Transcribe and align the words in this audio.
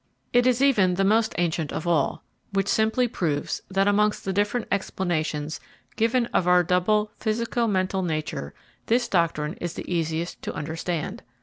It 0.33 0.47
is 0.47 0.63
even 0.63 0.95
the 0.95 1.03
most 1.03 1.35
ancient 1.37 1.71
of 1.71 1.87
all, 1.87 2.23
which 2.53 2.67
simply 2.67 3.07
proves 3.07 3.61
that 3.69 3.87
amongst 3.87 4.25
the 4.25 4.33
different 4.33 4.67
explanations 4.71 5.59
given 5.95 6.25
of 6.33 6.47
our 6.47 6.63
double 6.63 7.11
physico 7.19 7.67
mental 7.67 8.01
nature, 8.01 8.55
this 8.87 9.07
doctrine 9.07 9.53
is 9.61 9.75
the 9.75 9.87
easiest 9.93 10.41
to 10.41 10.53
understand. 10.55 11.21